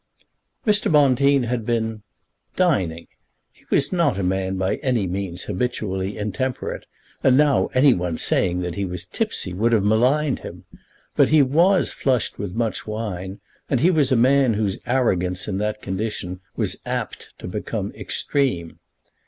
[0.65, 0.91] Mr.
[0.91, 2.01] Bonteen had been
[2.55, 3.05] dining.
[3.51, 6.87] He was not a man by any means habitually intemperate,
[7.23, 10.65] and now any one saying that he was tipsy would have maligned him.
[11.15, 15.59] But he was flushed with much wine, and he was a man whose arrogance in
[15.59, 18.79] that condition was apt to become extreme.